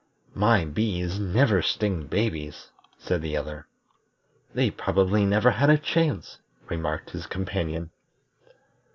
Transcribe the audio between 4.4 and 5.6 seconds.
"They probably never